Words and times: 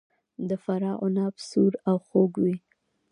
د 0.49 0.51
فراه 0.63 0.97
عناب 1.03 1.33
سور 1.49 1.73
او 1.89 1.97
خوږ 2.07 2.33
وي. 2.43 2.55